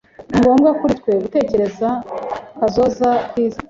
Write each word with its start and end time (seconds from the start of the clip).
Ni 0.29 0.37
ngombwa 0.43 0.69
kuri 0.79 0.93
twe 0.99 1.11
gutekereza 1.23 1.89
kazoza 2.57 3.09
k'isi. 3.29 3.59